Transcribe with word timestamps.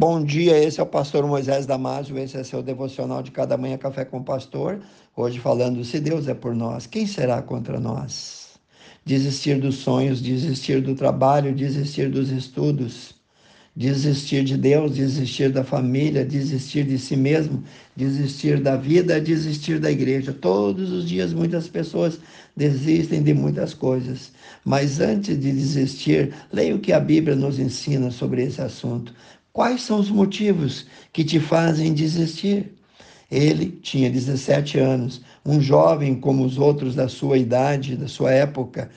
Bom 0.00 0.22
dia, 0.22 0.56
esse 0.56 0.78
é 0.78 0.82
o 0.84 0.86
pastor 0.86 1.26
Moisés 1.26 1.66
Damásio, 1.66 2.16
esse 2.20 2.36
é 2.36 2.44
seu 2.44 2.62
devocional 2.62 3.20
de 3.20 3.32
cada 3.32 3.56
manhã 3.56 3.76
Café 3.76 4.04
com 4.04 4.18
o 4.18 4.22
Pastor. 4.22 4.78
Hoje 5.16 5.40
falando, 5.40 5.84
se 5.84 5.98
Deus 5.98 6.28
é 6.28 6.34
por 6.34 6.54
nós, 6.54 6.86
quem 6.86 7.04
será 7.04 7.42
contra 7.42 7.80
nós? 7.80 8.50
Desistir 9.04 9.58
dos 9.58 9.78
sonhos, 9.78 10.22
desistir 10.22 10.80
do 10.82 10.94
trabalho, 10.94 11.52
desistir 11.52 12.08
dos 12.10 12.30
estudos, 12.30 13.12
desistir 13.74 14.44
de 14.44 14.56
Deus, 14.56 14.94
desistir 14.94 15.50
da 15.50 15.64
família, 15.64 16.24
desistir 16.24 16.84
de 16.84 16.96
si 16.96 17.16
mesmo, 17.16 17.64
desistir 17.96 18.60
da 18.60 18.76
vida, 18.76 19.20
desistir 19.20 19.80
da 19.80 19.90
igreja. 19.90 20.32
Todos 20.32 20.92
os 20.92 21.08
dias 21.08 21.32
muitas 21.32 21.66
pessoas 21.66 22.20
desistem 22.56 23.20
de 23.20 23.34
muitas 23.34 23.74
coisas. 23.74 24.30
Mas 24.64 25.00
antes 25.00 25.38
de 25.40 25.50
desistir, 25.50 26.32
leia 26.52 26.74
o 26.74 26.78
que 26.78 26.92
a 26.92 27.00
Bíblia 27.00 27.34
nos 27.34 27.58
ensina 27.58 28.12
sobre 28.12 28.44
esse 28.44 28.60
assunto. 28.60 29.12
Quais 29.52 29.82
são 29.82 29.98
os 29.98 30.10
motivos 30.10 30.86
que 31.12 31.24
te 31.24 31.40
fazem 31.40 31.92
desistir? 31.94 32.74
Ele 33.30 33.78
tinha 33.82 34.10
17 34.10 34.78
anos, 34.78 35.20
um 35.44 35.60
jovem 35.60 36.14
como 36.14 36.44
os 36.44 36.58
outros 36.58 36.94
da 36.94 37.08
sua 37.08 37.36
idade, 37.38 37.96
da 37.96 38.08
sua 38.08 38.32
época, 38.32 38.90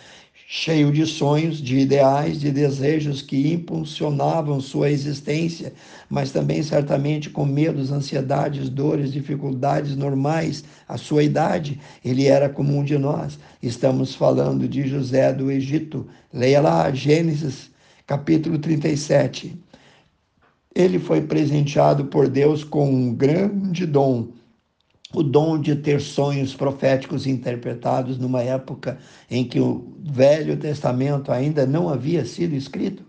cheio 0.47 0.91
de 0.91 1.05
sonhos, 1.05 1.61
de 1.61 1.79
ideais, 1.79 2.39
de 2.39 2.51
desejos 2.51 3.21
que 3.21 3.53
impulsionavam 3.53 4.59
sua 4.59 4.89
existência, 4.89 5.73
mas 6.09 6.31
também 6.31 6.61
certamente 6.61 7.29
com 7.29 7.45
medos, 7.45 7.91
ansiedades, 7.91 8.69
dores, 8.69 9.13
dificuldades 9.13 9.95
normais 9.95 10.63
à 10.87 10.97
sua 10.97 11.23
idade. 11.23 11.79
Ele 12.03 12.27
era 12.27 12.49
como 12.49 12.77
um 12.77 12.83
de 12.83 12.97
nós. 12.97 13.39
Estamos 13.63 14.13
falando 14.13 14.67
de 14.67 14.87
José 14.87 15.33
do 15.33 15.49
Egito. 15.49 16.07
Leia 16.33 16.61
lá 16.61 16.91
Gênesis 16.91 17.71
capítulo 18.05 18.59
37 18.59 19.57
ele 20.73 20.99
foi 20.99 21.21
presenteado 21.21 22.05
por 22.05 22.27
Deus 22.27 22.63
com 22.63 22.89
um 22.89 23.13
grande 23.13 23.85
dom, 23.85 24.29
o 25.13 25.21
dom 25.21 25.59
de 25.59 25.75
ter 25.75 25.99
sonhos 25.99 26.55
proféticos 26.55 27.27
interpretados 27.27 28.17
numa 28.17 28.41
época 28.41 28.97
em 29.29 29.43
que 29.43 29.59
o 29.59 29.93
Velho 29.99 30.55
Testamento 30.57 31.31
ainda 31.31 31.65
não 31.65 31.89
havia 31.89 32.23
sido 32.23 32.55
escrito. 32.55 33.03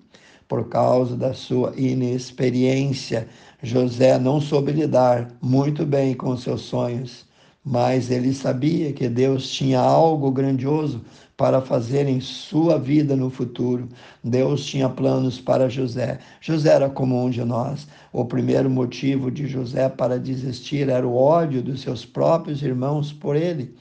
Por 0.49 0.69
causa 0.69 1.17
da 1.17 1.33
sua 1.33 1.73
inexperiência, 1.77 3.29
José 3.63 4.19
não 4.19 4.41
soube 4.41 4.73
lidar 4.73 5.29
muito 5.41 5.87
bem 5.87 6.13
com 6.15 6.37
seus 6.37 6.63
sonhos, 6.63 7.25
mas 7.65 8.11
ele 8.11 8.35
sabia 8.35 8.93
que 8.93 9.09
Deus 9.09 9.49
tinha 9.49 9.81
algo 9.81 10.31
grandioso 10.31 11.03
para 11.43 11.61
fazer 11.61 12.07
em 12.07 12.21
sua 12.21 12.79
vida 12.79 13.17
no 13.17 13.29
futuro. 13.29 13.89
Deus 14.23 14.65
tinha 14.65 14.89
planos 14.89 15.41
para 15.41 15.69
José. 15.69 16.21
José 16.41 16.73
era 16.73 16.89
como 16.89 17.21
um 17.21 17.29
de 17.29 17.43
nós. 17.43 17.89
O 18.13 18.25
primeiro 18.25 18.71
motivo 18.71 19.29
de 19.29 19.49
José 19.49 19.89
para 19.89 20.21
desistir 20.21 20.89
era 20.89 21.05
o 21.05 21.17
ódio 21.17 21.61
dos 21.61 21.81
seus 21.81 22.05
próprios 22.05 22.63
irmãos 22.63 23.13
por 23.13 23.35
ele, 23.35 23.75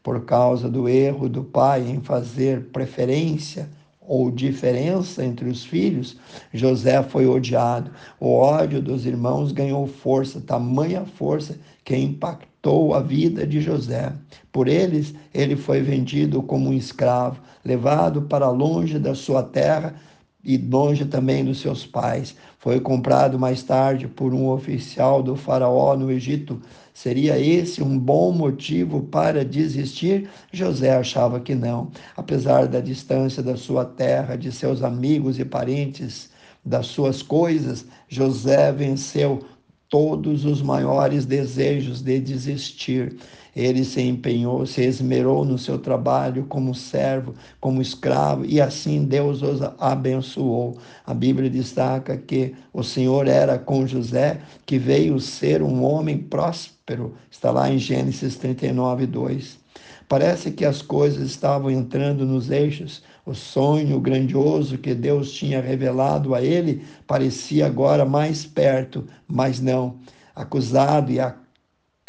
por 0.00 0.26
causa 0.26 0.68
do 0.68 0.88
erro 0.88 1.28
do 1.28 1.42
pai 1.42 1.88
em 1.88 2.00
fazer 2.00 2.66
preferência 2.66 3.68
ou 4.08 4.30
diferença 4.30 5.22
entre 5.22 5.48
os 5.48 5.62
filhos, 5.62 6.16
José 6.52 7.02
foi 7.02 7.26
odiado. 7.26 7.90
O 8.18 8.32
ódio 8.32 8.80
dos 8.80 9.04
irmãos 9.04 9.52
ganhou 9.52 9.86
força, 9.86 10.40
tamanha 10.40 11.04
força 11.04 11.58
que 11.84 11.94
impactou 11.94 12.94
a 12.94 13.00
vida 13.00 13.46
de 13.46 13.60
José. 13.60 14.12
Por 14.50 14.66
eles, 14.66 15.14
ele 15.32 15.54
foi 15.54 15.82
vendido 15.82 16.42
como 16.42 16.70
um 16.70 16.74
escravo, 16.74 17.40
levado 17.62 18.22
para 18.22 18.48
longe 18.48 18.98
da 18.98 19.14
sua 19.14 19.42
terra 19.42 19.94
e 20.44 20.56
longe 20.56 21.04
também 21.04 21.44
dos 21.44 21.60
seus 21.60 21.84
pais. 21.86 22.34
Foi 22.58 22.80
comprado 22.80 23.38
mais 23.38 23.62
tarde 23.62 24.06
por 24.06 24.32
um 24.32 24.48
oficial 24.48 25.22
do 25.22 25.36
faraó 25.36 25.96
no 25.96 26.10
Egito. 26.10 26.60
Seria 26.94 27.38
esse 27.38 27.82
um 27.82 27.98
bom 27.98 28.32
motivo 28.32 29.02
para 29.02 29.44
desistir? 29.44 30.28
José 30.52 30.94
achava 30.94 31.40
que 31.40 31.54
não. 31.54 31.90
Apesar 32.16 32.66
da 32.66 32.80
distância 32.80 33.42
da 33.42 33.56
sua 33.56 33.84
terra, 33.84 34.36
de 34.36 34.50
seus 34.50 34.82
amigos 34.82 35.38
e 35.38 35.44
parentes, 35.44 36.30
das 36.64 36.86
suas 36.86 37.22
coisas, 37.22 37.86
José 38.08 38.72
venceu 38.72 39.40
todos 39.88 40.44
os 40.44 40.60
maiores 40.60 41.24
desejos 41.24 42.02
de 42.02 42.20
desistir. 42.20 43.16
Ele 43.56 43.84
se 43.84 44.00
empenhou, 44.02 44.64
se 44.66 44.82
esmerou 44.82 45.44
no 45.44 45.58
seu 45.58 45.78
trabalho 45.78 46.44
como 46.44 46.74
servo, 46.74 47.34
como 47.60 47.82
escravo, 47.82 48.44
e 48.44 48.60
assim 48.60 49.04
Deus 49.04 49.42
os 49.42 49.60
abençoou. 49.80 50.78
A 51.04 51.12
Bíblia 51.12 51.50
destaca 51.50 52.16
que 52.16 52.54
o 52.72 52.84
Senhor 52.84 53.26
era 53.26 53.58
com 53.58 53.86
José, 53.86 54.40
que 54.64 54.78
veio 54.78 55.18
ser 55.18 55.62
um 55.62 55.82
homem 55.82 56.18
próspero. 56.18 57.14
Está 57.30 57.50
lá 57.50 57.70
em 57.70 57.78
Gênesis 57.78 58.36
39, 58.36 59.06
2. 59.06 59.58
Parece 60.08 60.52
que 60.52 60.64
as 60.64 60.80
coisas 60.80 61.28
estavam 61.28 61.70
entrando 61.70 62.24
nos 62.24 62.50
eixos. 62.50 63.02
O 63.28 63.34
sonho 63.34 64.00
grandioso 64.00 64.78
que 64.78 64.94
Deus 64.94 65.30
tinha 65.32 65.60
revelado 65.60 66.34
a 66.34 66.40
ele 66.42 66.82
parecia 67.06 67.66
agora 67.66 68.06
mais 68.06 68.46
perto, 68.46 69.06
mas 69.26 69.60
não. 69.60 69.98
Acusado 70.34 71.12
e 71.12 71.20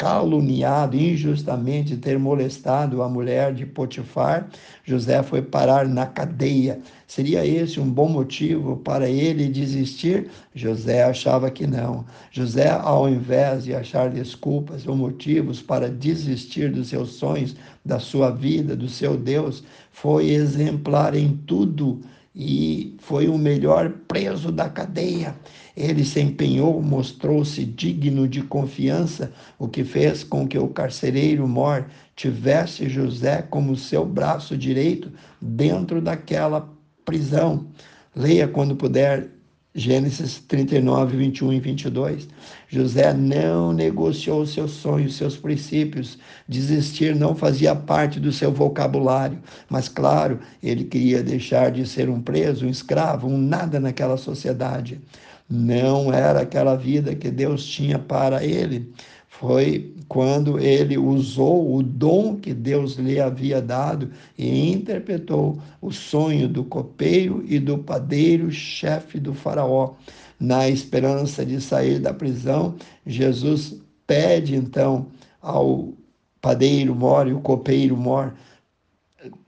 caluniado 0.00 0.96
injustamente 0.96 1.94
ter 1.94 2.18
molestado 2.18 3.02
a 3.02 3.08
mulher 3.08 3.52
de 3.52 3.66
Potifar, 3.66 4.48
José 4.82 5.22
foi 5.22 5.42
parar 5.42 5.86
na 5.86 6.06
cadeia. 6.06 6.80
Seria 7.06 7.44
esse 7.44 7.78
um 7.78 7.90
bom 7.90 8.08
motivo 8.08 8.78
para 8.78 9.10
ele 9.10 9.46
desistir? 9.46 10.30
José 10.54 11.02
achava 11.02 11.50
que 11.50 11.66
não. 11.66 12.06
José, 12.30 12.70
ao 12.70 13.10
invés 13.10 13.64
de 13.64 13.74
achar 13.74 14.08
desculpas 14.08 14.86
ou 14.86 14.96
motivos 14.96 15.60
para 15.60 15.90
desistir 15.90 16.72
dos 16.72 16.88
seus 16.88 17.10
sonhos, 17.10 17.54
da 17.84 17.98
sua 17.98 18.30
vida, 18.30 18.74
do 18.74 18.88
seu 18.88 19.18
Deus, 19.18 19.62
foi 19.92 20.30
exemplar 20.30 21.14
em 21.14 21.36
tudo 21.46 22.00
e 22.34 22.96
foi 22.98 23.28
o 23.28 23.36
melhor 23.36 23.90
preso 24.06 24.52
da 24.52 24.68
cadeia. 24.68 25.34
Ele 25.76 26.04
se 26.04 26.20
empenhou, 26.20 26.80
mostrou-se 26.82 27.64
digno 27.64 28.28
de 28.28 28.42
confiança, 28.42 29.32
o 29.58 29.66
que 29.66 29.82
fez 29.82 30.22
com 30.22 30.46
que 30.46 30.58
o 30.58 30.68
carcereiro 30.68 31.46
mor 31.48 31.86
tivesse 32.14 32.88
José 32.88 33.42
como 33.42 33.76
seu 33.76 34.04
braço 34.04 34.56
direito 34.56 35.10
dentro 35.40 36.00
daquela 36.00 36.68
prisão. 37.04 37.66
Leia 38.14 38.46
quando 38.46 38.76
puder 38.76 39.30
Gênesis 39.72 40.40
39, 40.48 41.16
21 41.16 41.52
e 41.52 41.60
22. 41.60 42.28
José 42.68 43.12
não 43.14 43.72
negociou 43.72 44.44
seus 44.44 44.72
sonhos, 44.72 45.14
seus 45.14 45.36
princípios. 45.36 46.18
Desistir 46.48 47.14
não 47.14 47.36
fazia 47.36 47.74
parte 47.76 48.18
do 48.18 48.32
seu 48.32 48.50
vocabulário. 48.50 49.38
Mas, 49.68 49.88
claro, 49.88 50.40
ele 50.60 50.84
queria 50.84 51.22
deixar 51.22 51.70
de 51.70 51.86
ser 51.86 52.10
um 52.10 52.20
preso, 52.20 52.66
um 52.66 52.68
escravo, 52.68 53.28
um 53.28 53.38
nada 53.38 53.78
naquela 53.78 54.16
sociedade. 54.16 55.00
Não 55.48 56.12
era 56.12 56.40
aquela 56.40 56.74
vida 56.74 57.14
que 57.14 57.30
Deus 57.30 57.64
tinha 57.64 57.98
para 57.98 58.44
ele 58.44 58.92
foi 59.30 59.94
quando 60.08 60.58
ele 60.58 60.98
usou 60.98 61.76
o 61.76 61.82
dom 61.84 62.36
que 62.36 62.52
Deus 62.52 62.96
lhe 62.96 63.20
havia 63.20 63.62
dado 63.62 64.10
e 64.36 64.72
interpretou 64.72 65.62
o 65.80 65.92
sonho 65.92 66.48
do 66.48 66.64
copeiro 66.64 67.42
e 67.46 67.60
do 67.60 67.78
padeiro, 67.78 68.50
chefe 68.50 69.20
do 69.20 69.32
Faraó. 69.32 69.94
Na 70.38 70.68
esperança 70.68 71.46
de 71.46 71.60
sair 71.60 72.00
da 72.00 72.12
prisão, 72.12 72.74
Jesus 73.06 73.80
pede 74.04 74.56
então 74.56 75.06
ao 75.40 75.94
padeiro 76.40 76.94
mor 76.94 77.28
e 77.28 77.32
o 77.32 77.40
copeiro 77.40 77.96
mor. 77.96 78.34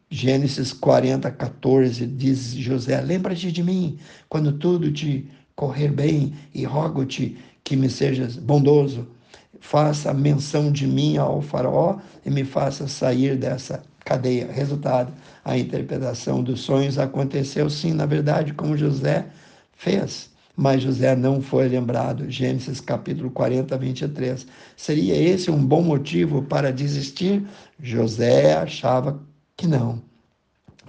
Gênesis 0.09 0.73
40, 0.73 1.29
14, 1.31 2.07
diz 2.07 2.53
José: 2.53 3.01
Lembra-te 3.01 3.51
de 3.51 3.63
mim 3.65 3.99
quando 4.29 4.53
tudo 4.53 4.93
te 4.93 5.27
correr 5.57 5.91
bem 5.91 6.35
e 6.55 6.65
rogo-te 6.65 7.37
que 7.65 7.77
me 7.77 7.91
sejas 7.91 8.37
bondoso 8.37 9.09
faça 9.63 10.13
menção 10.13 10.73
de 10.73 10.89
mim 10.89 11.17
ao 11.17 11.41
faraó 11.41 11.97
e 12.27 12.31
me 12.31 12.45
faça 12.45 12.89
sair 12.89 13.37
dessa 13.37 13.81
cadeia. 14.05 14.51
Resultado, 14.51 15.13
a 15.45 15.57
interpretação 15.57 16.43
dos 16.43 16.61
sonhos 16.63 16.99
aconteceu 16.99 17.71
sim, 17.71 17.93
na 17.93 18.05
verdade, 18.05 18.53
como 18.53 18.77
José 18.77 19.25
fez. 19.73 20.31
Mas 20.57 20.83
José 20.83 21.15
não 21.15 21.41
foi 21.41 21.69
lembrado. 21.69 22.29
Gênesis 22.29 22.81
capítulo 22.81 23.31
40, 23.31 23.79
23. 23.79 24.47
Seria 24.77 25.17
esse 25.17 25.49
um 25.49 25.65
bom 25.65 25.81
motivo 25.81 26.43
para 26.43 26.73
desistir? 26.73 27.47
José 27.81 28.55
achava 28.55 29.23
que 29.57 29.69
não. 29.69 30.03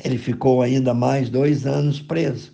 Ele 0.04 0.18
ficou 0.18 0.64
ainda 0.64 0.96
mais 0.96 1.30
dois 1.30 1.68
anos 1.68 2.02
preso. 2.02 2.52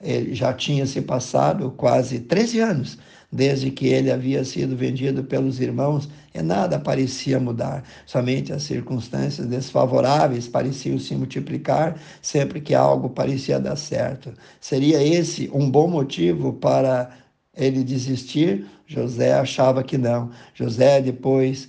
Ele 0.00 0.32
já 0.36 0.54
tinha 0.54 0.86
se 0.86 1.02
passado 1.02 1.72
quase 1.72 2.20
13 2.20 2.60
anos 2.60 2.98
desde 3.30 3.70
que 3.70 3.86
ele 3.86 4.10
havia 4.10 4.42
sido 4.44 4.76
vendido 4.76 5.22
pelos 5.22 5.60
irmãos, 5.60 6.08
e 6.34 6.42
nada 6.42 6.78
parecia 6.78 7.38
mudar. 7.38 7.84
Somente 8.06 8.52
as 8.52 8.62
circunstâncias 8.62 9.46
desfavoráveis 9.46 10.48
pareciam 10.48 10.98
se 10.98 11.14
multiplicar 11.14 11.98
sempre 12.22 12.60
que 12.60 12.74
algo 12.74 13.10
parecia 13.10 13.60
dar 13.60 13.76
certo. 13.76 14.32
Seria 14.60 15.02
esse 15.02 15.50
um 15.52 15.70
bom 15.70 15.88
motivo 15.88 16.54
para 16.54 17.10
ele 17.54 17.84
desistir? 17.84 18.66
José 18.86 19.34
achava 19.34 19.82
que 19.82 19.98
não. 19.98 20.30
José 20.54 21.00
depois 21.02 21.68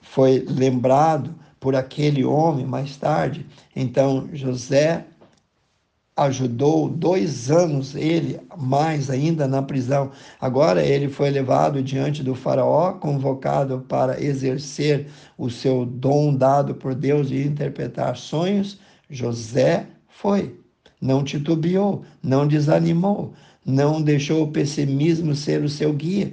foi 0.00 0.44
lembrado 0.48 1.34
por 1.60 1.76
aquele 1.76 2.24
homem 2.24 2.66
mais 2.66 2.96
tarde. 2.96 3.46
Então 3.74 4.28
José 4.32 5.04
ajudou 6.16 6.88
dois 6.88 7.50
anos 7.50 7.94
ele 7.94 8.40
mais 8.56 9.10
ainda 9.10 9.46
na 9.46 9.60
prisão. 9.60 10.10
Agora 10.40 10.82
ele 10.82 11.08
foi 11.08 11.28
levado 11.28 11.82
diante 11.82 12.22
do 12.22 12.34
faraó, 12.34 12.94
convocado 12.94 13.84
para 13.86 14.22
exercer 14.22 15.08
o 15.36 15.50
seu 15.50 15.84
dom 15.84 16.34
dado 16.34 16.74
por 16.74 16.94
Deus 16.94 17.28
de 17.28 17.46
interpretar 17.46 18.16
sonhos. 18.16 18.78
José 19.10 19.86
foi, 20.08 20.58
não 21.00 21.22
titubeou, 21.22 22.02
não 22.22 22.48
desanimou, 22.48 23.34
não 23.64 24.00
deixou 24.00 24.44
o 24.44 24.50
pessimismo 24.50 25.34
ser 25.34 25.62
o 25.62 25.68
seu 25.68 25.92
guia. 25.92 26.32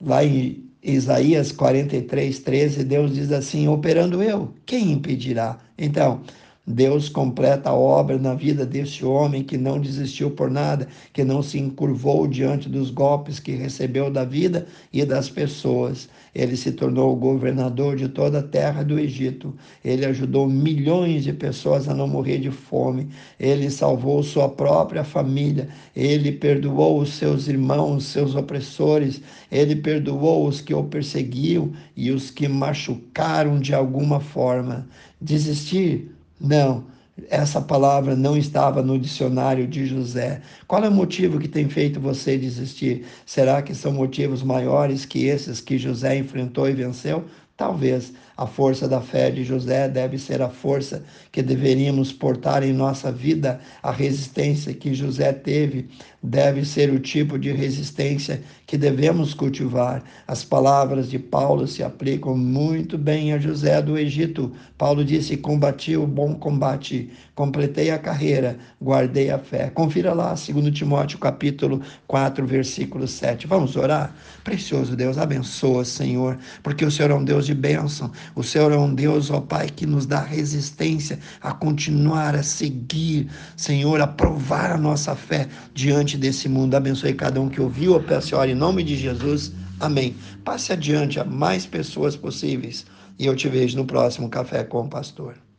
Lá 0.00 0.24
em 0.24 0.70
Isaías 0.82 1.50
43, 1.50 2.38
13, 2.38 2.84
Deus 2.84 3.12
diz 3.12 3.32
assim: 3.32 3.66
operando 3.66 4.22
eu, 4.22 4.54
quem 4.64 4.92
impedirá? 4.92 5.58
Então, 5.76 6.22
Deus 6.70 7.08
completa 7.08 7.70
a 7.70 7.74
obra 7.74 8.16
na 8.16 8.34
vida 8.34 8.64
desse 8.64 9.04
homem 9.04 9.42
que 9.42 9.58
não 9.58 9.80
desistiu 9.80 10.30
por 10.30 10.48
nada, 10.48 10.86
que 11.12 11.24
não 11.24 11.42
se 11.42 11.58
encurvou 11.58 12.26
diante 12.28 12.68
dos 12.68 12.90
golpes 12.90 13.40
que 13.40 13.52
recebeu 13.52 14.10
da 14.10 14.24
vida 14.24 14.66
e 14.92 15.04
das 15.04 15.28
pessoas. 15.28 16.08
Ele 16.32 16.56
se 16.56 16.70
tornou 16.72 17.16
governador 17.16 17.96
de 17.96 18.08
toda 18.08 18.38
a 18.38 18.42
terra 18.42 18.84
do 18.84 18.98
Egito. 18.98 19.52
Ele 19.84 20.06
ajudou 20.06 20.48
milhões 20.48 21.24
de 21.24 21.32
pessoas 21.32 21.88
a 21.88 21.94
não 21.94 22.06
morrer 22.06 22.38
de 22.38 22.52
fome. 22.52 23.08
Ele 23.38 23.68
salvou 23.68 24.22
sua 24.22 24.48
própria 24.48 25.02
família. 25.02 25.68
Ele 25.94 26.30
perdoou 26.30 27.00
os 27.00 27.14
seus 27.14 27.48
irmãos, 27.48 28.04
seus 28.04 28.36
opressores. 28.36 29.20
Ele 29.50 29.74
perdoou 29.74 30.46
os 30.46 30.60
que 30.60 30.72
o 30.72 30.84
perseguiam 30.84 31.72
e 31.96 32.12
os 32.12 32.30
que 32.30 32.46
machucaram 32.46 33.58
de 33.58 33.74
alguma 33.74 34.20
forma. 34.20 34.88
Desistir 35.20 36.19
não, 36.40 36.86
essa 37.28 37.60
palavra 37.60 38.16
não 38.16 38.36
estava 38.36 38.82
no 38.82 38.98
dicionário 38.98 39.66
de 39.66 39.86
José. 39.86 40.40
Qual 40.66 40.82
é 40.82 40.88
o 40.88 40.92
motivo 40.92 41.38
que 41.38 41.48
tem 41.48 41.68
feito 41.68 42.00
você 42.00 42.38
desistir? 42.38 43.04
Será 43.26 43.62
que 43.62 43.74
são 43.74 43.92
motivos 43.92 44.42
maiores 44.42 45.04
que 45.04 45.26
esses 45.26 45.60
que 45.60 45.78
José 45.78 46.16
enfrentou 46.16 46.68
e 46.68 46.72
venceu? 46.72 47.24
Talvez 47.60 48.14
a 48.38 48.46
força 48.46 48.88
da 48.88 49.02
fé 49.02 49.30
de 49.30 49.44
José 49.44 49.86
deve 49.86 50.16
ser 50.16 50.40
a 50.40 50.48
força 50.48 51.04
que 51.30 51.42
deveríamos 51.42 52.10
portar 52.10 52.62
em 52.62 52.72
nossa 52.72 53.12
vida. 53.12 53.60
A 53.82 53.92
resistência 53.92 54.72
que 54.72 54.94
José 54.94 55.30
teve 55.30 55.90
deve 56.22 56.64
ser 56.64 56.90
o 56.90 56.98
tipo 56.98 57.38
de 57.38 57.52
resistência 57.52 58.42
que 58.66 58.78
devemos 58.78 59.34
cultivar. 59.34 60.02
As 60.26 60.42
palavras 60.42 61.10
de 61.10 61.18
Paulo 61.18 61.66
se 61.66 61.82
aplicam 61.82 62.34
muito 62.34 62.96
bem 62.96 63.34
a 63.34 63.38
José 63.38 63.82
do 63.82 63.98
Egito. 63.98 64.50
Paulo 64.78 65.04
disse: 65.04 65.36
Combati 65.36 65.94
o 65.98 66.06
bom 66.06 66.34
combate, 66.34 67.10
completei 67.34 67.90
a 67.90 67.98
carreira, 67.98 68.56
guardei 68.80 69.30
a 69.30 69.38
fé. 69.38 69.68
Confira 69.68 70.14
lá, 70.14 70.32
2 70.32 70.72
Timóteo 70.72 71.18
capítulo 71.18 71.82
4, 72.06 72.46
versículo 72.46 73.06
7. 73.06 73.46
Vamos 73.46 73.76
orar? 73.76 74.14
Precioso 74.42 74.96
Deus, 74.96 75.18
abençoa, 75.18 75.84
Senhor, 75.84 76.38
porque 76.62 76.86
o 76.86 76.90
Senhor 76.90 77.10
é 77.10 77.14
um 77.14 77.24
Deus 77.24 77.44
de 77.44 77.49
bênção. 77.54 78.10
O 78.34 78.42
Senhor 78.42 78.72
é 78.72 78.76
um 78.76 78.94
Deus, 78.94 79.30
ó 79.30 79.40
Pai, 79.40 79.68
que 79.68 79.86
nos 79.86 80.06
dá 80.06 80.20
resistência 80.20 81.18
a 81.40 81.52
continuar, 81.52 82.34
a 82.34 82.42
seguir, 82.42 83.28
Senhor, 83.56 84.00
a 84.00 84.06
provar 84.06 84.72
a 84.72 84.78
nossa 84.78 85.14
fé 85.14 85.48
diante 85.74 86.16
desse 86.16 86.48
mundo. 86.48 86.74
Abençoe 86.74 87.14
cada 87.14 87.40
um 87.40 87.48
que 87.48 87.60
ouviu 87.60 87.96
a 87.96 88.00
peço 88.00 88.34
em 88.44 88.54
nome 88.54 88.82
de 88.82 88.96
Jesus. 88.96 89.52
Amém. 89.78 90.14
Passe 90.44 90.72
adiante 90.72 91.18
a 91.18 91.24
mais 91.24 91.66
pessoas 91.66 92.16
possíveis 92.16 92.86
e 93.18 93.26
eu 93.26 93.36
te 93.36 93.48
vejo 93.48 93.76
no 93.76 93.84
próximo 93.84 94.28
Café 94.28 94.64
com 94.64 94.80
o 94.80 94.88
Pastor. 94.88 95.49